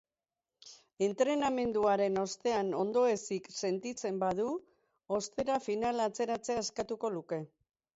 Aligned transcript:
Entrenamenduaren 1.07 2.17
ostean 2.23 2.73
ondoezik 2.81 3.53
sentitzen 3.63 4.21
badu, 4.27 4.49
ostera, 5.23 5.63
finala 5.71 6.13
atzeratzea 6.13 6.63
eskatuko 6.69 7.19
luke. 7.19 7.47